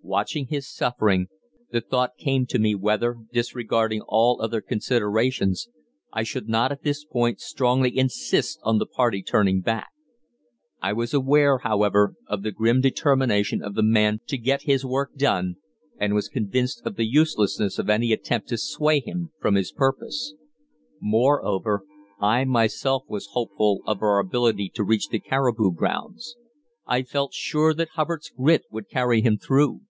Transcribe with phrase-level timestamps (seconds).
[0.00, 1.26] Watching his suffering,
[1.70, 5.68] the thought came to me whether, disregarding all other considerations,
[6.14, 9.90] I should not at this point strongly insist on the party turning back.
[10.80, 15.14] I was aware, however, of the grim determination of the man to get his work
[15.14, 15.56] done,
[15.98, 20.32] and was convinced of the uselessness of any attempt to sway him from his purpose.
[21.02, 21.84] Moreover,
[22.18, 26.34] I myself was hopeful of our ability to reach the caribou grounds;
[26.86, 29.82] I felt sure that Hubbard's grit would carry him through.